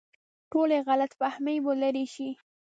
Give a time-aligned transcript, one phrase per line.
[0.51, 2.29] ټولې غلط فهمۍ به لرې شي.